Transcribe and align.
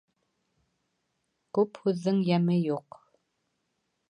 Күп 1.59 1.79
һүҙҙең 1.83 2.25
йәме 2.31 2.59
юҡ. 2.63 3.01